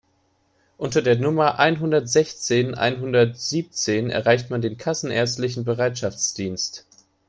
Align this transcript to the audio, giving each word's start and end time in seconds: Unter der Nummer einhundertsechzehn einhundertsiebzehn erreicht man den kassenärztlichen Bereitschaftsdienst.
Unter 0.77 1.03
der 1.03 1.15
Nummer 1.19 1.59
einhundertsechzehn 1.59 2.73
einhundertsiebzehn 2.73 4.09
erreicht 4.09 4.49
man 4.49 4.59
den 4.63 4.75
kassenärztlichen 4.79 5.63
Bereitschaftsdienst. 5.63 6.87